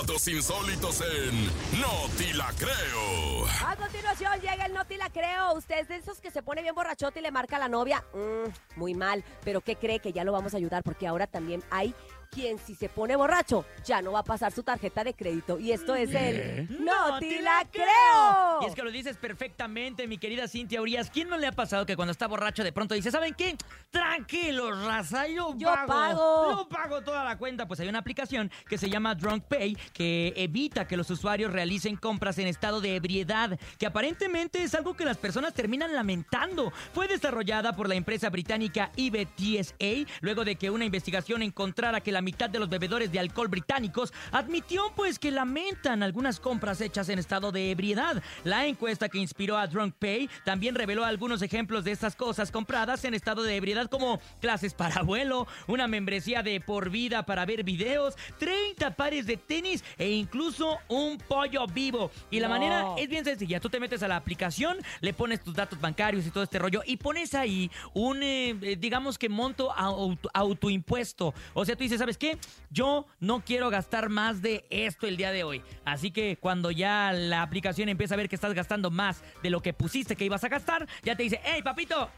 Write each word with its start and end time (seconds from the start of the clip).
Datos 0.00 0.26
insólitos 0.26 1.02
en 1.02 1.44
No 1.78 2.08
Ti 2.16 2.32
La 2.32 2.50
Creo. 2.56 3.46
A 3.66 3.76
continuación 3.76 4.40
llega 4.40 4.64
el 4.64 4.72
No 4.72 4.86
Te 4.86 4.96
La 4.96 5.10
Creo. 5.10 5.52
Usted 5.52 5.80
es 5.80 5.88
de 5.88 5.96
esos 5.96 6.18
que 6.18 6.30
se 6.30 6.42
pone 6.42 6.62
bien 6.62 6.74
borrachote 6.74 7.20
y 7.20 7.22
le 7.22 7.30
marca 7.30 7.56
a 7.56 7.58
la 7.58 7.68
novia. 7.68 8.02
Mm, 8.14 8.78
muy 8.80 8.94
mal. 8.94 9.22
Pero 9.44 9.60
¿qué 9.60 9.76
cree 9.76 10.00
que 10.00 10.14
ya 10.14 10.24
lo 10.24 10.32
vamos 10.32 10.54
a 10.54 10.56
ayudar? 10.56 10.82
Porque 10.82 11.06
ahora 11.06 11.26
también 11.26 11.62
hay 11.70 11.94
quien 12.32 12.58
si 12.58 12.74
se 12.74 12.88
pone 12.88 13.14
borracho 13.14 13.64
ya 13.84 14.00
no 14.00 14.12
va 14.12 14.20
a 14.20 14.24
pasar 14.24 14.52
su 14.52 14.62
tarjeta 14.62 15.04
de 15.04 15.14
crédito. 15.14 15.58
Y 15.60 15.70
esto 15.70 15.94
es 15.94 16.14
el 16.14 16.66
No 16.82 17.18
Te 17.18 17.42
La 17.42 17.66
Creo. 17.70 18.62
Y 18.62 18.66
es 18.66 18.74
que 18.74 18.82
lo 18.82 18.90
dices 18.90 19.18
perfectamente, 19.18 20.08
mi 20.08 20.18
querida 20.18 20.48
Cintia 20.48 20.80
Urias. 20.80 21.10
¿Quién 21.10 21.28
no 21.28 21.36
le 21.36 21.46
ha 21.46 21.52
pasado 21.52 21.84
que 21.84 21.94
cuando 21.94 22.12
está 22.12 22.26
borracho 22.26 22.64
de 22.64 22.72
pronto 22.72 22.94
dice, 22.94 23.10
¿saben 23.10 23.34
qué? 23.34 23.56
Tranquilos, 23.90 24.82
raza, 24.84 25.28
yo, 25.28 25.54
Yo 25.56 25.68
pago. 25.86 26.50
Yo 26.50 26.68
pago 26.68 27.02
toda 27.02 27.22
la 27.22 27.36
cuenta. 27.36 27.68
Pues 27.68 27.80
hay 27.80 27.88
una 27.88 27.98
aplicación 27.98 28.50
que 28.68 28.78
se 28.78 28.88
llama 28.88 29.14
Drunk 29.14 29.44
Pay 29.44 29.76
que 29.92 30.32
evita 30.36 30.88
que 30.88 30.96
los 30.96 31.10
usuarios 31.10 31.52
realicen 31.52 31.96
compras 31.96 32.38
en 32.38 32.46
estado 32.46 32.80
de 32.80 32.96
ebriedad, 32.96 33.58
que 33.78 33.86
aparentemente 33.86 34.62
es 34.62 34.74
algo 34.74 34.94
que 34.94 35.04
las 35.04 35.18
personas 35.18 35.52
terminan 35.52 35.94
lamentando. 35.94 36.72
Fue 36.94 37.08
desarrollada 37.08 37.74
por 37.74 37.88
la 37.88 37.94
empresa 37.94 38.30
británica 38.30 38.90
IBTSA 38.96 40.10
luego 40.20 40.44
de 40.44 40.56
que 40.56 40.70
una 40.70 40.86
investigación 40.86 41.42
encontrara 41.42 42.00
que 42.00 42.12
la 42.12 42.21
mitad 42.22 42.48
de 42.50 42.58
los 42.58 42.68
bebedores 42.68 43.10
de 43.12 43.18
alcohol 43.20 43.48
británicos 43.48 44.12
admitió 44.30 44.82
pues 44.96 45.18
que 45.18 45.30
lamentan 45.30 46.02
algunas 46.02 46.40
compras 46.40 46.80
hechas 46.80 47.08
en 47.08 47.18
estado 47.18 47.52
de 47.52 47.70
ebriedad. 47.70 48.22
La 48.44 48.66
encuesta 48.66 49.08
que 49.08 49.18
inspiró 49.18 49.58
a 49.58 49.66
Drunk 49.66 49.94
Pay 49.98 50.28
también 50.44 50.74
reveló 50.74 51.04
algunos 51.04 51.42
ejemplos 51.42 51.84
de 51.84 51.92
estas 51.92 52.16
cosas 52.16 52.50
compradas 52.50 53.04
en 53.04 53.14
estado 53.14 53.42
de 53.42 53.56
ebriedad 53.56 53.88
como 53.90 54.20
clases 54.40 54.74
para 54.74 54.96
abuelo, 54.96 55.46
una 55.66 55.86
membresía 55.88 56.42
de 56.42 56.60
por 56.60 56.90
vida 56.90 57.24
para 57.24 57.44
ver 57.44 57.64
videos, 57.64 58.14
30 58.38 58.94
pares 58.96 59.26
de 59.26 59.36
tenis 59.36 59.84
e 59.98 60.10
incluso 60.10 60.78
un 60.88 61.18
pollo 61.18 61.66
vivo. 61.66 62.10
Y 62.30 62.40
la 62.40 62.48
No. 62.48 62.54
manera 62.54 62.86
es 62.98 63.08
bien 63.08 63.24
sencilla. 63.24 63.60
Tú 63.60 63.68
te 63.68 63.80
metes 63.80 64.02
a 64.02 64.08
la 64.08 64.16
aplicación, 64.16 64.78
le 65.00 65.12
pones 65.12 65.42
tus 65.42 65.54
datos 65.54 65.80
bancarios 65.80 66.26
y 66.26 66.30
todo 66.30 66.44
este 66.44 66.58
rollo 66.58 66.82
y 66.86 66.96
pones 66.96 67.34
ahí 67.34 67.70
un, 67.94 68.22
eh, 68.22 68.50
eh, 68.62 68.76
digamos 68.78 69.18
que 69.18 69.28
monto 69.28 69.72
auto- 69.72 70.30
autoimpuesto. 70.32 71.34
O 71.54 71.64
sea, 71.64 71.76
tú 71.76 71.82
dices, 71.82 71.98
¿sabes 71.98 72.11
qué? 72.18 72.38
Yo 72.70 73.06
no 73.20 73.44
quiero 73.44 73.70
gastar 73.70 74.08
más 74.08 74.42
de 74.42 74.64
esto 74.70 75.06
el 75.06 75.16
día 75.16 75.30
de 75.32 75.44
hoy. 75.44 75.62
Así 75.84 76.10
que 76.10 76.36
cuando 76.36 76.70
ya 76.70 77.12
la 77.12 77.42
aplicación 77.42 77.88
empieza 77.88 78.14
a 78.14 78.16
ver 78.16 78.28
que 78.28 78.34
estás 78.34 78.54
gastando 78.54 78.90
más 78.90 79.22
de 79.42 79.50
lo 79.50 79.60
que 79.60 79.72
pusiste 79.72 80.16
que 80.16 80.24
ibas 80.24 80.44
a 80.44 80.48
gastar, 80.48 80.88
ya 81.02 81.16
te 81.16 81.22
dice, 81.24 81.40
hey, 81.44 81.62
papito, 81.62 82.08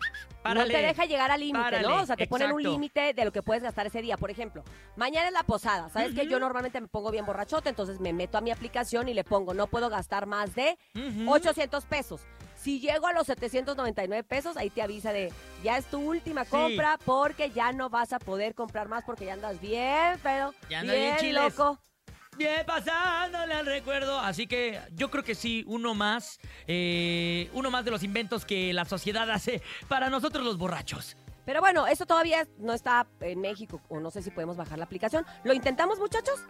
párale. 0.43 0.73
No 0.73 0.81
te 0.81 0.87
deja 0.87 1.05
llegar 1.07 1.31
al 1.31 1.41
límite, 1.41 1.81
¿no? 1.83 2.03
O 2.03 2.07
sea, 2.07 2.17
te 2.17 2.27
ponen 2.27 2.53
un 2.53 2.63
límite 2.63 3.15
de 3.15 3.25
lo 3.25 3.33
que 3.33 3.43
puedes 3.43 3.63
gastar 3.63 3.87
ese 3.87 4.03
día. 4.03 4.17
Por 4.17 4.31
ejemplo, 4.31 4.63
mañana 4.97 5.29
es 5.29 5.33
la 5.33 5.43
posada. 5.43 5.89
¿Sabes 5.89 6.15
que 6.15 6.27
Yo 6.27 6.39
normalmente 6.39 6.81
me 6.81 6.89
pongo 6.89 7.11
bien 7.11 7.27
borrachote, 7.27 7.69
entonces 7.69 8.01
me 8.01 8.13
meto 8.13 8.39
a 8.39 8.41
mi 8.41 8.51
aplicación 8.51 9.09
y 9.09 9.15
le 9.15 9.25
pongo, 9.25 9.55
no 9.55 9.67
puedo 9.67 9.91
gastar 9.91 10.27
más 10.27 10.55
de 10.55 10.79
Ujú. 10.95 11.31
800 11.31 11.85
pesos. 11.87 12.23
Si 12.65 12.81
llego 12.81 13.07
a 13.07 13.13
los 13.13 13.27
799 13.27 14.25
pesos, 14.25 14.57
ahí 14.57 14.71
te 14.71 14.81
avisa 14.81 15.13
de, 15.13 15.31
ya 15.63 15.77
es 15.77 15.85
tu 15.85 15.99
última 15.99 16.47
compra 16.47 16.99
porque 17.05 17.51
ya 17.51 17.73
no 17.73 17.91
vas 17.91 18.15
a 18.15 18.19
poder 18.19 18.55
comprar 18.55 18.89
más 18.89 19.05
porque 19.05 19.27
ya 19.27 19.35
andas 19.35 19.61
bien, 19.61 20.19
pero 20.23 20.55
Ya 20.71 20.81
andas 20.81 20.97
bien 20.97 21.17
bien 21.21 21.35
loco. 21.35 21.79
Bien, 22.39 22.65
pasándole 22.65 23.53
al 23.53 23.67
recuerdo. 23.67 24.19
Así 24.19 24.47
que 24.47 24.81
yo 24.95 25.11
creo 25.11 25.23
que 25.23 25.35
sí, 25.35 25.63
uno 25.67 25.95
más, 25.95 26.41
eh, 26.67 27.51
uno 27.53 27.71
más 27.71 27.85
de 27.85 27.91
los 27.91 28.03
inventos 28.03 28.47
que 28.47 28.73
la 28.73 28.87
sociedad 28.87 29.31
hace 29.31 29.61
para 29.87 30.09
nosotros 30.09 30.43
los 30.43 30.57
borrachos. 30.57 31.19
Pero 31.45 31.61
bueno, 31.61 31.87
eso 31.87 32.07
todavía 32.07 32.49
no 32.57 32.73
está 32.73 33.07
en 33.21 33.43
México, 33.43 33.83
o 33.91 34.01
no 34.01 34.11
sé 34.11 34.23
si 34.23 34.31
podemos 34.31 34.57
bajar 34.57 34.79
la 34.79 34.87
aplicación. 34.87 35.27
¿Lo 35.45 35.53
intentamos, 35.53 35.99
muchachos? 35.99 36.41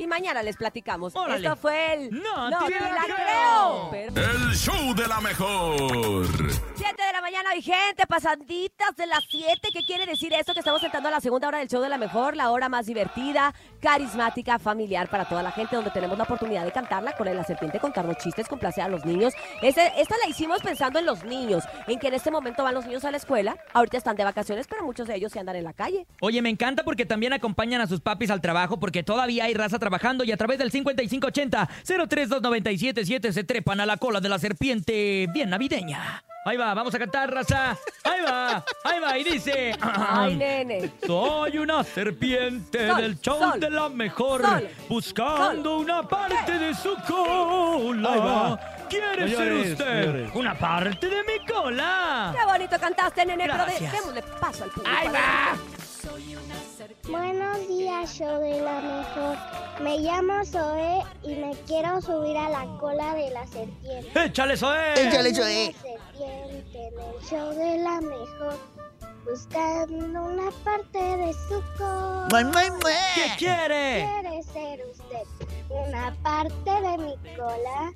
Y 0.00 0.06
mañana 0.06 0.42
les 0.42 0.56
platicamos. 0.56 1.14
Órale. 1.14 1.46
Esto 1.46 1.56
fue 1.56 1.92
el... 1.92 2.10
No 2.10 2.48
te 2.66 2.72
te 2.72 2.80
la 2.80 2.90
la 2.92 3.04
creo. 3.04 3.90
creo. 3.90 4.10
Pero- 4.14 4.30
El 4.48 4.54
show 4.56 4.94
de 4.94 5.06
la 5.06 5.20
mejor. 5.20 5.76
7 6.74 7.02
de 7.06 7.12
la 7.12 7.20
mañana 7.20 7.50
hoy, 7.54 7.60
gente, 7.60 8.06
pasanditas 8.08 8.96
de 8.96 9.06
las 9.06 9.22
7. 9.28 9.68
¿Qué 9.70 9.82
quiere 9.84 10.06
decir 10.06 10.32
esto? 10.32 10.54
Que 10.54 10.60
estamos 10.60 10.82
entrando 10.82 11.08
a 11.10 11.12
la 11.12 11.20
segunda 11.20 11.48
hora 11.48 11.58
del 11.58 11.68
show 11.68 11.82
de 11.82 11.90
la 11.90 11.98
mejor, 11.98 12.34
la 12.34 12.50
hora 12.50 12.70
más 12.70 12.86
divertida, 12.86 13.52
carismática, 13.82 14.58
familiar 14.58 15.10
para 15.10 15.26
toda 15.28 15.42
la 15.42 15.52
gente, 15.52 15.76
donde 15.76 15.90
tenemos 15.90 16.16
la 16.16 16.24
oportunidad 16.24 16.64
de 16.64 16.72
cantarla 16.72 17.12
con 17.12 17.26
la 17.26 17.44
serpiente, 17.44 17.78
contarnos 17.78 18.16
chistes, 18.16 18.48
complacer 18.48 18.84
a 18.84 18.88
los 18.88 19.04
niños. 19.04 19.34
Ese- 19.60 19.92
esta 19.98 20.14
la 20.24 20.30
hicimos 20.30 20.62
pensando 20.62 20.98
en 20.98 21.04
los 21.04 21.24
niños, 21.24 21.62
en 21.86 21.98
que 21.98 22.08
en 22.08 22.14
este 22.14 22.30
momento 22.30 22.64
van 22.64 22.72
los 22.74 22.86
niños 22.86 23.04
a 23.04 23.10
la 23.10 23.18
escuela, 23.18 23.54
ahorita 23.74 23.98
están 23.98 24.16
de 24.16 24.24
vacaciones, 24.24 24.66
pero 24.66 24.82
muchos 24.82 25.06
de 25.06 25.16
ellos 25.16 25.30
se 25.30 25.40
andan 25.40 25.56
en 25.56 25.64
la 25.64 25.74
calle. 25.74 26.06
Oye, 26.22 26.40
me 26.40 26.48
encanta 26.48 26.84
porque 26.84 27.04
también 27.04 27.34
acompañan 27.34 27.82
a 27.82 27.86
sus 27.86 28.00
papis 28.00 28.30
al 28.30 28.40
trabajo 28.40 28.80
porque 28.80 29.02
todavía 29.02 29.44
hay 29.44 29.52
raza 29.52 29.78
trabajando 29.78 29.89
y 30.24 30.32
a 30.32 30.36
través 30.36 30.58
del 30.58 30.70
5580-032977 30.72 33.32
se 33.32 33.44
trepan 33.44 33.80
a 33.80 33.86
la 33.86 33.96
cola 33.96 34.20
de 34.20 34.28
la 34.28 34.38
serpiente 34.38 35.26
bien 35.32 35.50
navideña. 35.50 36.22
Ahí 36.46 36.56
va, 36.56 36.72
vamos 36.72 36.94
a 36.94 36.98
cantar, 36.98 37.30
raza. 37.32 37.76
Ahí 38.02 38.20
va, 38.26 38.64
ahí 38.84 38.98
va 39.00 39.18
y 39.18 39.24
dice... 39.24 39.76
Ay, 39.80 40.36
nene. 40.36 40.90
Soy 41.06 41.58
una 41.58 41.84
serpiente 41.84 42.88
Sol, 42.88 42.96
del 43.02 43.20
show 43.20 43.38
sol, 43.38 43.60
de 43.60 43.68
la 43.70 43.88
mejor, 43.90 44.40
sol, 44.42 44.68
buscando 44.88 45.70
sol. 45.76 45.84
una 45.84 46.02
parte 46.02 46.58
de 46.58 46.74
su 46.74 46.94
cola. 47.06 48.12
Ahí 48.12 48.18
va. 48.20 48.58
¿Quiere 48.88 49.28
ser 49.36 49.52
usted 49.52 50.00
señores. 50.02 50.30
una 50.34 50.58
parte 50.58 51.06
de 51.08 51.22
mi 51.24 51.46
cola? 51.46 52.34
Qué 52.36 52.44
bonito 52.50 52.76
cantaste, 52.80 53.24
nene, 53.26 53.44
pero 53.46 53.58
de- 53.58 53.64
Gracias. 53.72 53.92
démosle 53.92 54.22
paso 54.40 54.64
al 54.64 54.70
público. 54.70 54.96
Ahí 54.98 55.08
va. 55.08 55.58
Buenos 57.10 57.68
días, 57.68 58.14
show 58.16 58.40
de 58.40 58.60
la 58.62 58.80
mejor. 58.80 59.36
Me 59.82 59.98
llamo 59.98 60.44
Zoe 60.44 61.02
y 61.22 61.34
me 61.34 61.54
quiero 61.66 62.00
subir 62.00 62.36
a 62.38 62.48
la 62.48 62.66
cola 62.78 63.14
de 63.14 63.30
la 63.30 63.46
serpiente. 63.46 64.24
Échale, 64.24 64.56
Zoe. 64.56 64.94
Échale, 64.94 65.34
Soy 65.34 65.42
Zoe. 65.44 65.74
una 65.74 66.02
serpiente 66.12 66.88
en 66.88 67.00
el 67.00 67.22
show 67.28 67.50
de 67.50 67.78
la 67.78 68.00
mejor, 68.00 68.58
buscando 69.24 70.22
una 70.24 70.50
parte 70.64 70.98
de 70.98 71.32
su 71.34 71.62
cola. 71.76 72.28
¿Qué 73.14 73.32
quiere? 73.38 74.08
¿Quiere 74.20 74.42
ser 74.42 74.86
usted 74.90 75.26
una 75.68 76.14
parte 76.22 76.70
de 76.70 76.98
mi 76.98 77.16
cola? 77.36 77.92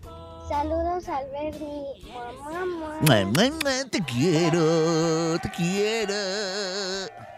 Saludos 0.49 1.09
al 1.09 1.25
ver 1.31 1.55
mi 1.59 2.13
mamá. 2.13 2.67
Mua, 3.01 3.25
mua, 3.25 3.51
mua, 3.51 3.85
Te 3.91 4.01
quiero, 4.05 5.39
te 5.41 5.51
quiero. 5.51 6.15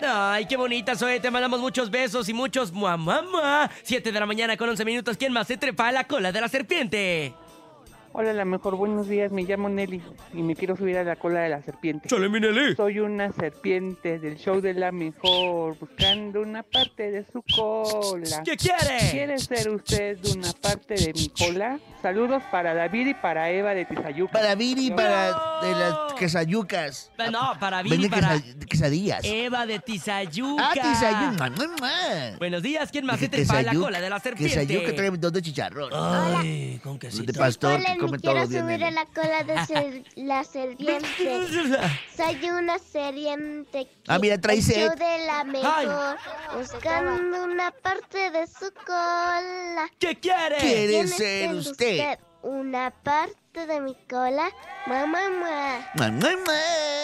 Ay, 0.00 0.46
qué 0.46 0.56
bonita, 0.56 0.96
Zoe. 0.96 1.20
Te 1.20 1.30
mandamos 1.30 1.60
muchos 1.60 1.90
besos 1.90 2.28
y 2.28 2.34
muchos 2.34 2.72
mua. 2.72 3.70
7 3.82 4.10
de 4.10 4.20
la 4.20 4.26
mañana 4.26 4.56
con 4.56 4.68
11 4.68 4.84
minutos. 4.84 5.16
¿Quién 5.16 5.32
más 5.32 5.46
se 5.46 5.56
trepa 5.56 5.88
a 5.88 5.92
la 5.92 6.04
cola 6.04 6.32
de 6.32 6.40
la 6.40 6.48
serpiente? 6.48 7.34
Hola, 8.18 8.32
la 8.32 8.46
mejor, 8.46 8.76
buenos 8.76 9.08
días. 9.08 9.30
Me 9.30 9.42
llamo 9.42 9.68
Nelly 9.68 10.00
y 10.32 10.42
me 10.42 10.56
quiero 10.56 10.74
subir 10.74 10.96
a 10.96 11.04
la 11.04 11.16
cola 11.16 11.40
de 11.40 11.50
la 11.50 11.60
serpiente. 11.60 12.08
¡Chale, 12.08 12.30
mi 12.30 12.40
Nelly! 12.40 12.74
Soy 12.74 12.98
una 13.00 13.30
serpiente 13.30 14.18
del 14.18 14.38
show 14.38 14.62
de 14.62 14.72
la 14.72 14.90
mejor, 14.90 15.76
buscando 15.78 16.40
una 16.40 16.62
parte 16.62 17.10
de 17.10 17.26
su 17.30 17.42
cola. 17.54 18.42
¿Qué 18.42 18.56
quiere? 18.56 19.10
¿Quiere 19.10 19.38
ser 19.38 19.68
usted 19.68 20.18
una 20.34 20.50
parte 20.62 20.94
de 20.94 21.12
mi 21.12 21.28
cola? 21.28 21.78
Saludos 22.00 22.42
para 22.50 22.72
David 22.72 23.08
y 23.08 23.14
para 23.14 23.50
Eva 23.50 23.74
de 23.74 23.84
Tizayuca. 23.84 24.32
Para 24.32 24.54
Viri, 24.54 24.90
para 24.92 25.32
No. 25.32 25.60
de 25.66 25.72
las 25.78 26.12
quesayucas. 26.14 27.12
No, 27.30 27.52
para 27.60 27.82
Viri, 27.82 27.98
Venden 27.98 28.10
para 28.18 28.36
quesa- 28.40 28.66
quesadillas. 28.66 29.20
Eva 29.24 29.66
de 29.66 29.78
Tizayuca. 29.78 30.70
Ah, 30.82 31.50
mua. 31.50 32.38
Buenos 32.38 32.62
días. 32.62 32.90
¿Quién 32.90 33.04
más 33.04 33.20
se 33.20 33.28
trepa 33.28 33.60
la 33.60 33.74
cola 33.74 34.00
de 34.00 34.08
la 34.08 34.18
serpiente? 34.20 34.54
Quesayuca 34.66 34.94
trae 34.96 35.10
dos 35.10 35.32
de 35.34 35.42
chicharrón. 35.42 35.90
Ay, 35.92 36.80
con 36.82 36.94
De 36.94 36.98
quesito. 37.00 37.32
pastor 37.38 37.74
Hola, 37.78 37.96
que 38.06 38.10
come 38.10 38.16
me 38.16 38.18
todos 38.18 38.22
quiero 38.22 38.40
los 38.40 38.48
días. 38.50 38.62
subir 38.64 38.84
a 38.84 38.90
la 38.90 39.06
cola 39.06 39.42
de 39.44 39.66
ser- 39.66 40.04
la 40.16 40.44
serpiente. 40.44 41.40
Soy 42.16 42.50
una 42.50 42.78
serpiente. 42.78 43.88
Ah, 44.08 44.18
mira, 44.18 44.40
trae 44.40 44.60
show 44.60 44.90
de 44.96 45.26
la 45.26 45.44
mejor, 45.44 46.16
buscando 46.56 47.44
una 47.44 47.70
parte 47.70 48.30
de 48.30 48.46
su 48.46 48.70
cola. 48.84 49.90
¿Qué 49.98 50.16
quiere? 50.18 50.56
¿Quiere 50.58 50.86
¿Quiere 50.86 51.08
ser 51.08 51.54
usted? 51.54 52.18
Una 52.46 52.90
parte 52.90 53.66
de 53.66 53.80
mi 53.80 53.96
cola? 54.08 54.48
Mamá, 54.86 55.18
mamá. 55.28 56.30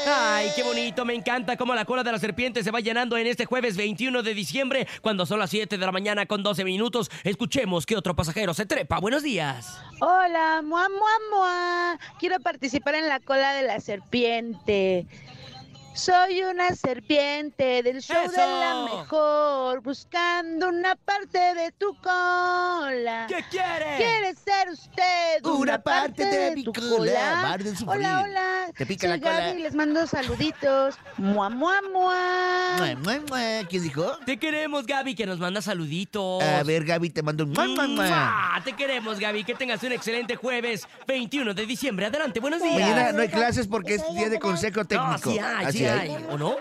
Ay, 0.06 0.50
qué 0.54 0.62
bonito, 0.62 1.04
me 1.04 1.14
encanta 1.14 1.56
cómo 1.56 1.74
la 1.74 1.84
cola 1.84 2.04
de 2.04 2.12
la 2.12 2.18
serpiente 2.18 2.62
se 2.62 2.70
va 2.70 2.78
llenando 2.78 3.16
en 3.16 3.26
este 3.26 3.44
jueves 3.44 3.76
21 3.76 4.22
de 4.22 4.34
diciembre, 4.34 4.86
cuando 5.00 5.26
son 5.26 5.40
las 5.40 5.50
7 5.50 5.78
de 5.78 5.84
la 5.84 5.90
mañana 5.90 6.26
con 6.26 6.44
12 6.44 6.64
minutos. 6.64 7.10
Escuchemos 7.24 7.86
que 7.86 7.96
otro 7.96 8.14
pasajero 8.14 8.54
se 8.54 8.66
trepa. 8.66 9.00
Buenos 9.00 9.24
días. 9.24 9.80
Hola, 10.00 10.62
mua, 10.62 10.88
mua, 10.88 11.10
mua. 11.32 11.98
Quiero 12.20 12.38
participar 12.40 12.94
en 12.94 13.08
la 13.08 13.18
cola 13.18 13.52
de 13.52 13.62
la 13.62 13.80
serpiente. 13.80 15.06
Soy 15.94 16.42
una 16.42 16.74
serpiente 16.74 17.82
del 17.82 18.00
show 18.00 18.30
de 18.30 18.36
la 18.38 18.88
mejor, 18.90 19.82
buscando 19.82 20.68
una 20.70 20.96
parte 20.96 21.38
de 21.38 21.70
tu 21.72 21.94
cola. 21.96 23.26
¿Qué 23.28 23.44
quiere? 23.50 23.96
¿Quiere 23.98 24.34
ser 24.34 24.70
usted 24.70 25.44
Una 25.44 25.82
parte 25.82 26.24
de 26.24 26.56
mi 26.56 26.64
tu 26.64 26.72
cola? 26.72 27.58
De. 27.58 27.74
Hola, 27.86 28.22
hola. 28.22 28.66
Te 28.74 28.86
pica 28.86 29.06
Soy 29.06 29.18
la 29.18 29.22
cola. 29.22 29.46
Gaby, 29.48 29.62
les 29.62 29.74
mando 29.74 30.06
saluditos. 30.06 30.94
Mua, 31.18 31.50
mua, 31.50 31.74
mua. 31.92 32.76
Mua, 32.78 32.94
mua, 32.96 33.20
mua. 33.28 33.68
¿Quién 33.68 33.82
dijo? 33.82 34.16
Te 34.24 34.38
queremos, 34.38 34.86
Gaby, 34.86 35.14
que 35.14 35.26
nos 35.26 35.38
manda 35.38 35.60
saluditos. 35.60 36.42
A 36.42 36.62
ver, 36.62 36.84
Gaby, 36.84 37.10
te 37.10 37.22
mando 37.22 37.44
un... 37.44 37.50
mua, 37.52 37.66
mua, 37.66 37.86
mua. 37.86 38.08
¡Mua! 38.08 38.62
Te 38.64 38.72
queremos, 38.72 39.18
Gaby. 39.18 39.44
Que 39.44 39.54
tengas 39.54 39.82
un 39.82 39.92
excelente 39.92 40.36
jueves 40.36 40.88
21 41.06 41.52
de 41.52 41.66
diciembre. 41.66 42.06
Adelante, 42.06 42.40
buenos 42.40 42.62
días. 42.62 42.80
Mañana 42.80 43.12
no 43.12 43.20
hay 43.20 43.28
clases 43.28 43.66
porque 43.66 43.96
es 43.96 44.14
día 44.14 44.30
de 44.30 44.38
consejo 44.38 44.86
técnico. 44.86 45.12
No, 45.12 45.18
sí 45.18 45.38
hay, 45.38 45.66
Así 45.66 45.81
sí 45.82 45.88
hay. 45.88 46.26
¿O 46.30 46.38
no? 46.38 46.56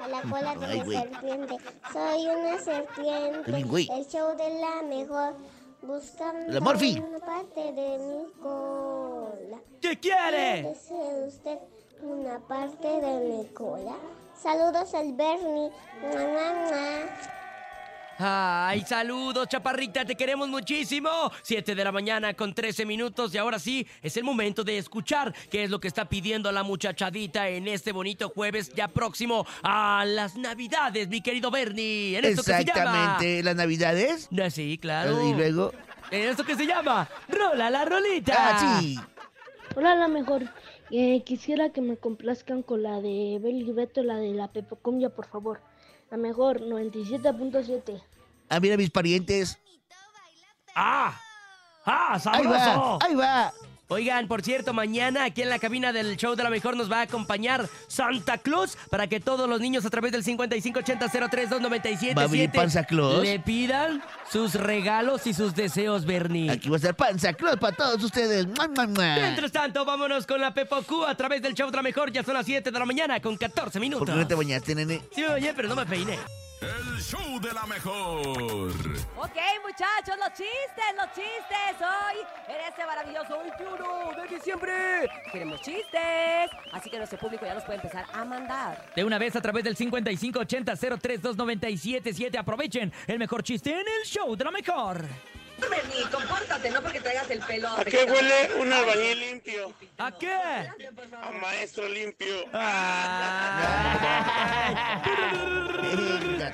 A 0.00 0.08
la 0.08 0.22
cola 0.22 0.54
de 0.56 0.66
Ay, 0.66 0.78
la 0.80 1.00
serpiente. 1.02 1.56
Soy 1.92 2.26
una 2.26 2.58
serpiente. 2.60 3.42
Qué 3.44 3.52
bien, 3.52 3.68
güey. 3.68 3.88
El 3.90 4.06
show 4.06 4.36
de 4.36 4.60
la 4.60 4.82
mejor. 4.82 5.34
Buscando 5.82 6.50
La 6.50 6.60
Morphy. 6.60 6.98
una 6.98 7.18
parte 7.18 7.60
de 7.72 7.98
mi 7.98 8.32
cola. 8.40 9.58
¿Qué 9.82 10.00
quiere? 10.00 10.62
¿Quiere 10.62 10.74
ser 10.76 11.28
usted 11.28 11.58
una 12.00 12.38
parte 12.38 12.88
de 12.88 13.20
mi 13.28 13.44
cola? 13.52 13.94
Saludos 14.40 14.94
al 14.94 15.12
Bernie. 15.12 15.70
Mua, 16.00 16.20
mua, 16.26 16.52
mua. 16.54 17.43
Ay, 18.18 18.82
saludos, 18.82 19.48
chaparrita, 19.48 20.04
te 20.04 20.14
queremos 20.14 20.48
muchísimo. 20.48 21.10
7 21.42 21.74
de 21.74 21.84
la 21.84 21.92
mañana 21.92 22.34
con 22.34 22.54
13 22.54 22.86
minutos 22.86 23.34
y 23.34 23.38
ahora 23.38 23.58
sí, 23.58 23.86
es 24.02 24.16
el 24.16 24.24
momento 24.24 24.62
de 24.62 24.78
escuchar 24.78 25.34
qué 25.50 25.64
es 25.64 25.70
lo 25.70 25.80
que 25.80 25.88
está 25.88 26.08
pidiendo 26.08 26.50
la 26.52 26.62
muchachadita 26.62 27.48
en 27.48 27.66
este 27.66 27.92
bonito 27.92 28.28
jueves 28.28 28.72
ya 28.74 28.88
próximo 28.88 29.46
a 29.62 30.04
las 30.06 30.36
Navidades, 30.36 31.08
mi 31.08 31.20
querido 31.20 31.50
Bernie. 31.50 32.18
En 32.18 32.24
esto 32.24 32.42
que 32.42 32.52
se 32.52 32.64
llama... 32.64 32.80
Exactamente, 32.80 33.42
las 33.42 33.56
navidades. 33.56 34.28
Ah, 34.40 34.50
Sí, 34.50 34.78
claro. 34.78 35.26
Y 35.28 35.34
luego... 35.34 35.72
En 36.10 36.28
esto 36.28 36.44
que 36.44 36.54
se 36.54 36.66
llama 36.66 37.08
Rola 37.28 37.70
la 37.70 37.84
Rolita. 37.84 38.34
Ah, 38.36 38.80
sí. 38.80 38.98
Hola, 39.74 39.96
la 39.96 40.06
mejor. 40.06 40.44
Eh, 40.90 41.22
quisiera 41.24 41.70
que 41.70 41.80
me 41.80 41.96
complazcan 41.96 42.62
con 42.62 42.82
la 42.82 43.00
de 43.00 43.40
Beli 43.42 43.72
Beto, 43.72 44.02
la 44.04 44.16
de 44.16 44.32
la 44.32 44.48
Pepocumbia, 44.48 45.08
por 45.08 45.26
favor. 45.26 45.60
La 46.14 46.18
mejor, 46.18 46.60
97.7. 46.60 48.00
Ah, 48.48 48.60
mira 48.60 48.76
mis 48.76 48.88
parientes. 48.88 49.58
¡Ah! 50.72 51.20
¡Ah, 51.84 52.12
Ahí 52.12 52.20
sabroso! 52.20 52.54
va, 52.54 52.98
ahí 53.04 53.14
va. 53.16 53.52
Oigan, 53.88 54.28
por 54.28 54.40
cierto, 54.42 54.72
mañana 54.72 55.24
aquí 55.24 55.42
en 55.42 55.50
la 55.50 55.58
cabina 55.58 55.92
del 55.92 56.16
show 56.16 56.34
de 56.34 56.42
la 56.42 56.48
mejor 56.50 56.74
nos 56.76 56.90
va 56.90 57.00
a 57.00 57.02
acompañar 57.02 57.68
Santa 57.86 58.38
Claus 58.38 58.78
para 58.90 59.06
que 59.08 59.20
todos 59.20 59.46
los 59.48 59.60
niños 59.60 59.84
a 59.84 59.90
través 59.90 60.10
del 60.10 60.24
5580-032977 60.24 62.16
¿Va 62.16 62.22
a 62.22 62.26
venir 62.26 62.50
Panza 62.50 62.84
Claus? 62.84 63.22
le 63.22 63.38
pidan 63.40 64.02
sus 64.30 64.54
regalos 64.54 65.26
y 65.26 65.34
sus 65.34 65.54
deseos, 65.54 66.06
Bernie. 66.06 66.50
Aquí 66.50 66.68
va 66.70 66.76
a 66.76 66.78
estar 66.78 66.96
Panza 66.96 67.34
Claus 67.34 67.56
para 67.58 67.76
todos 67.76 68.02
ustedes. 68.02 68.46
Mua, 68.46 68.68
mua, 68.68 68.86
mua. 68.86 69.14
Mientras 69.16 69.52
tanto, 69.52 69.84
vámonos 69.84 70.26
con 70.26 70.40
la 70.40 70.54
Pepo 70.54 70.82
Q 70.82 71.04
a 71.04 71.14
través 71.14 71.42
del 71.42 71.54
show 71.54 71.70
de 71.70 71.76
la 71.76 71.82
mejor. 71.82 72.10
Ya 72.10 72.22
son 72.22 72.34
las 72.34 72.46
7 72.46 72.70
de 72.70 72.78
la 72.78 72.86
mañana 72.86 73.20
con 73.20 73.36
14 73.36 73.78
minutos. 73.80 74.06
¿Por 74.06 74.14
qué 74.14 74.20
no 74.20 74.26
te 74.26 74.34
bañaste, 74.34 74.74
nene? 74.74 75.02
Sí 75.14 75.20
me 75.20 75.28
bañé, 75.28 75.52
pero 75.54 75.68
no 75.68 75.76
me 75.76 75.84
peiné. 75.84 76.18
El 76.62 77.02
show 77.02 77.38
de 77.40 77.52
la 77.52 77.66
mejor. 77.66 78.72
Ok, 79.18 79.36
muchachos, 79.66 80.16
los 80.18 80.30
chistes, 80.30 80.94
los 80.96 81.06
chistes. 81.08 81.76
Hoy, 81.80 82.13
este 82.84 82.86
maravilloso 82.86 83.38
21 83.38 84.14
de 84.14 84.28
diciembre, 84.34 85.08
queremos 85.32 85.62
chistes. 85.62 86.50
Así 86.72 86.90
que 86.90 86.98
nuestro 86.98 87.18
público 87.18 87.46
ya 87.46 87.54
los 87.54 87.64
puede 87.64 87.76
empezar 87.76 88.04
a 88.12 88.22
mandar. 88.24 88.92
De 88.94 89.02
una 89.04 89.18
vez 89.18 89.34
a 89.36 89.40
través 89.40 89.64
del 89.64 89.74
5580-032977. 89.76 92.36
Aprovechen 92.36 92.92
el 93.06 93.18
mejor 93.18 93.42
chiste 93.42 93.70
en 93.70 93.78
el 93.78 94.04
show 94.04 94.36
de 94.36 94.44
la 94.44 94.50
mejor. 94.50 95.06
Bernie, 95.58 96.04
compórtate, 96.10 96.70
no 96.70 96.82
porque 96.82 97.00
traigas 97.00 97.30
el 97.30 97.38
pelo. 97.40 97.68
¿A 97.68 97.82
qué 97.84 98.04
huele 98.04 98.50
un 98.58 98.72
albañil 98.72 99.20
limpio? 99.20 99.72
¿A 99.98 100.10
qué? 100.12 100.32
A 100.32 100.74
maestro 101.40 101.88
limpio. 101.88 102.44
Venga. 105.82 106.52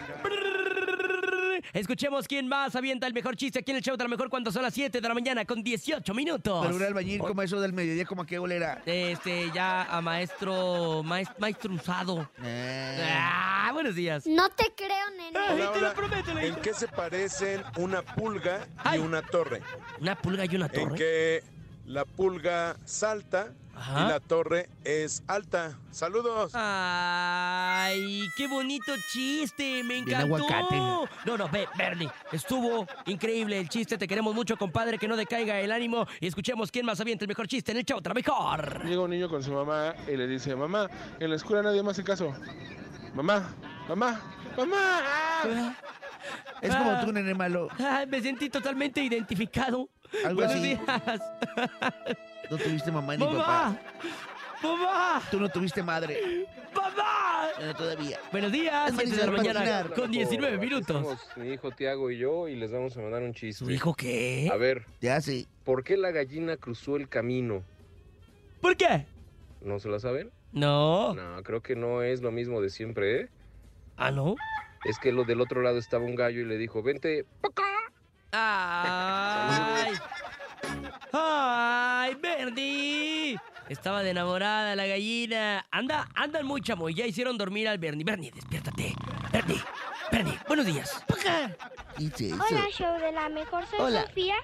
Escuchemos 1.73 2.27
quién 2.29 2.49
más 2.49 2.75
avienta 2.77 3.07
el 3.07 3.13
mejor 3.15 3.37
chiste 3.37 3.59
aquí 3.61 3.71
en 3.71 3.79
el 3.79 3.83
show 3.83 3.97
de 3.97 4.05
la 4.05 4.09
mejor 4.09 4.29
cuando 4.31 4.51
son 4.53 4.63
las 4.63 4.75
7 4.75 5.01
de 5.01 5.09
la 5.09 5.15
mañana 5.15 5.45
con 5.45 5.63
18 5.63 6.15
minutos. 6.15 6.65
Pero 6.65 6.77
un 6.77 6.83
albañil 6.83 7.21
como 7.21 7.43
eso 7.43 7.61
del 7.61 7.73
mediodía, 7.73 8.05
como 8.05 8.23
a 8.23 8.27
qué 8.27 8.39
olera. 8.39 8.83
Este, 8.87 9.51
ya 9.55 9.83
a 9.85 10.01
maestro, 10.01 11.03
maest- 11.05 11.37
maestro 11.39 11.73
usado. 11.75 12.29
Ah. 12.43 13.67
Ah, 13.69 13.73
buenos 13.73 13.95
días. 13.95 14.27
No 14.27 14.49
te 14.51 14.73
creo, 14.77 15.11
nene. 15.17 15.39
Hola, 15.39 15.73
te 15.73 15.81
lo 15.81 15.95
prometo, 15.95 16.39
¿En 16.39 16.57
qué 16.57 16.75
se 16.75 16.89
parecen 16.89 17.63
una 17.77 18.03
pulga 18.03 18.67
y 18.67 18.81
Ay. 18.85 18.99
una 18.99 19.23
torre? 19.23 19.63
Una 20.01 20.17
pulga 20.17 20.45
y 20.45 20.57
una 20.57 20.67
En 20.67 20.73
torre. 20.73 20.97
que 20.97 21.43
la 21.87 22.05
pulga 22.05 22.77
salta 22.85 23.53
Ajá. 23.75 24.05
y 24.05 24.09
la 24.09 24.21
torre 24.21 24.69
es 24.85 25.23
alta. 25.27 25.79
Saludos. 25.91 26.53
Ay, 26.55 28.29
qué 28.37 28.47
bonito 28.47 28.93
chiste, 29.13 29.83
me 29.85 29.99
encantó. 29.99 31.09
No, 31.25 31.37
no, 31.39 31.49
Be- 31.49 31.69
Bernie, 31.77 32.11
estuvo 32.33 32.87
increíble 33.07 33.59
el 33.59 33.69
chiste, 33.69 33.97
te 33.99 34.07
queremos 34.07 34.35
mucho, 34.35 34.57
compadre, 34.57 34.99
que 34.99 35.09
no 35.09 35.17
decaiga 35.17 35.59
el 35.61 35.73
ánimo 35.73 36.07
y 36.21 36.27
escuchemos 36.27 36.71
quién 36.71 36.85
más 36.87 37.01
avienta 37.01 37.25
el 37.25 37.29
mejor 37.29 37.47
chiste 37.49 37.73
en 37.73 37.79
el 37.79 37.85
la 38.05 38.15
mejor. 38.15 38.85
Llega 38.85 39.01
un 39.03 39.11
niño 39.11 39.29
con 39.29 39.43
su 39.43 39.53
mamá 39.53 39.95
y 40.07 40.17
le 40.17 40.27
dice, 40.27 40.55
mamá, 40.55 40.89
en 41.19 41.31
la 41.31 41.37
escuela 41.37 41.63
nadie 41.63 41.83
me 41.83 41.91
hace 41.91 42.05
caso. 42.05 42.33
Mamá, 43.15 43.55
mamá, 43.89 44.21
mamá. 44.57 45.77
Es 46.61 46.75
como 46.77 47.01
tú, 47.01 47.13
nene 47.13 47.35
malo. 47.35 47.69
Ay, 47.79 48.07
me 48.07 48.21
sentí 48.21 48.51
totalmente 48.51 49.03
identificado. 49.03 49.89
Algo 50.25 50.43
Buenos 50.43 50.55
así. 50.57 50.63
días. 50.69 51.21
No 52.51 52.57
tuviste 52.59 52.91
mamá 52.91 53.17
ni 53.17 53.25
papá. 53.25 53.37
¡Mamá! 53.37 53.81
¡Mamá! 54.63 55.23
Tú 55.31 55.39
no 55.41 55.49
tuviste 55.49 55.83
madre. 55.83 56.47
¡Mamá! 56.75 57.49
Bueno, 57.57 57.75
todavía. 57.75 58.19
Buenos 58.33 58.53
días, 58.53 58.93
7 58.97 59.11
de 59.17 59.27
la 59.27 59.33
mañana 59.33 59.61
patinar. 59.61 59.95
con 59.95 60.11
19 60.11 60.59
minutos. 60.59 60.97
Estamos 60.97 61.37
mi 61.37 61.53
hijo 61.53 61.71
Tiago 61.71 62.11
y 62.11 62.19
yo 62.19 62.49
y 62.49 62.57
les 62.57 62.73
vamos 62.73 62.97
a 62.97 63.01
mandar 63.01 63.23
un 63.23 63.35
chiste. 63.35 63.65
¿Su 63.65 63.71
hijo 63.71 63.95
qué? 63.95 64.49
A 64.53 64.57
ver, 64.57 64.85
Ya 65.01 65.21
sí. 65.21 65.47
¿por 65.65 65.85
qué 65.85 65.97
la 65.97 66.11
gallina 66.11 66.57
cruzó 66.57 66.97
el 66.97 67.09
camino? 67.09 67.63
¿Por 68.61 68.77
qué? 68.77 69.07
¿No 69.63 69.79
se 69.79 69.89
la 69.89 69.99
saben? 70.01 70.31
No. 70.53 71.15
No, 71.15 71.43
creo 71.43 71.61
que 71.63 71.77
no 71.77 72.03
es 72.03 72.21
lo 72.23 72.33
mismo 72.33 72.61
de 72.61 72.71
siempre, 72.71 73.21
¿eh? 73.21 73.29
¿Ah, 73.97 74.11
no? 74.11 74.35
Es 74.85 74.99
que 74.99 75.13
lo 75.13 75.25
del 75.25 75.41
otro 75.41 75.63
lado 75.63 75.79
estaba 75.79 76.05
un 76.05 76.15
gallo 76.17 76.41
y 76.41 76.45
le 76.47 76.57
dijo, 76.57 76.83
vente. 76.83 77.27
¡Ay! 78.33 79.95
¡Ay, 81.13 82.15
Bernie! 82.15 83.37
Estaba 83.69 84.03
de 84.03 84.11
enamorada 84.11 84.77
la 84.77 84.87
gallina. 84.87 85.67
Anda, 85.71 86.09
andan 86.15 86.47
muy 86.47 86.61
chamoy. 86.61 86.95
Ya 86.95 87.07
hicieron 87.07 87.39
dormir 87.39 87.69
al 87.69 87.79
Bernie. 87.79 88.05
Bernie, 88.05 88.31
despiértate. 88.31 88.95
Bernie, 89.33 89.63
Bernie, 90.11 90.39
buenos 90.47 90.67
días. 90.67 91.05
Hola, 91.99 92.67
show 92.73 92.99
de 92.99 93.13
la 93.13 93.29
mejor. 93.29 93.65
Soy 93.67 93.81
Hola. 93.81 94.07
Sofía 94.07 94.37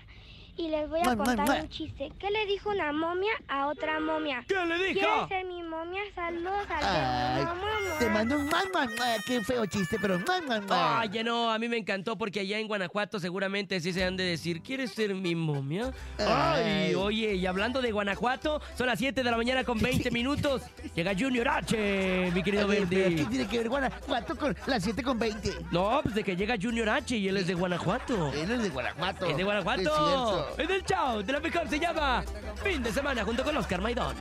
y 0.56 0.68
les 0.68 0.88
voy 0.88 1.00
a 1.00 1.16
contar 1.16 1.62
un 1.62 1.68
chiste. 1.68 2.10
¿Qué 2.18 2.30
le 2.30 2.46
dijo 2.46 2.70
una 2.70 2.92
momia 2.92 3.32
a 3.48 3.66
otra 3.66 4.00
momia? 4.00 4.44
¿Qué 4.48 4.54
le 4.66 4.78
dijo? 4.78 5.00
¿Quieres 5.00 5.28
ser 5.28 5.44
mi 5.44 5.62
momia? 5.62 6.00
Saludos 6.14 6.66
mua. 7.54 7.98
te 7.98 8.08
mando 8.10 8.36
un 8.36 8.46
mua. 8.46 9.16
Qué 9.26 9.42
feo 9.42 9.66
chiste, 9.66 9.98
pero 10.00 10.18
mua. 10.66 11.00
Ay, 11.00 11.10
no, 11.24 11.50
a 11.50 11.58
mí 11.58 11.68
me 11.68 11.76
encantó 11.76 12.16
porque 12.16 12.40
allá 12.40 12.58
en 12.58 12.68
Guanajuato 12.68 13.20
seguramente 13.20 13.80
sí 13.80 13.92
se 13.92 14.04
han 14.04 14.16
de 14.16 14.24
decir, 14.24 14.62
¿quieres 14.62 14.92
ser 14.92 15.14
mi 15.14 15.34
momia? 15.34 15.92
Ay, 16.18 16.62
Ay. 16.88 16.94
oye, 16.94 17.34
y 17.34 17.46
hablando 17.46 17.82
de 17.82 17.92
Guanajuato, 17.92 18.60
son 18.76 18.86
las 18.86 18.98
7 18.98 19.22
de 19.22 19.30
la 19.30 19.36
mañana 19.36 19.64
con 19.64 19.78
20 19.78 20.10
minutos. 20.12 20.62
Llega 20.94 21.12
Junior 21.18 21.48
H, 21.48 22.30
mi 22.32 22.40
A 22.40 22.44
querido 22.44 22.66
ver, 22.66 22.86
pero 22.88 23.16
¿Qué 23.16 23.24
tiene 23.26 23.46
que 23.46 23.58
ver 23.58 23.68
Guanajuato 23.68 24.36
con 24.36 24.56
las 24.66 24.82
7 24.82 25.02
con 25.02 25.18
20? 25.18 25.66
No, 25.70 26.00
pues 26.02 26.14
de 26.14 26.24
que 26.24 26.34
llega 26.36 26.54
Junior 26.60 26.88
H 26.88 27.16
y 27.16 27.28
él 27.28 27.36
es 27.36 27.46
de 27.46 27.54
Guanajuato. 27.54 28.32
Él 28.32 28.50
es 28.50 28.62
de 28.62 28.68
Guanajuato. 28.70 29.26
Es 29.26 29.36
de 29.36 29.42
Es 29.42 29.46
Guanajuato. 29.46 30.45
Es 30.56 30.68
del 30.68 30.84
chao, 30.84 31.22
de 31.22 31.32
la 31.32 31.40
mejor 31.40 31.68
se 31.68 31.78
llama 31.78 32.24
Fin 32.62 32.82
de 32.82 32.92
semana 32.92 33.24
junto 33.24 33.44
con 33.44 33.56
Oscar 33.56 33.80
Maidón. 33.80 34.16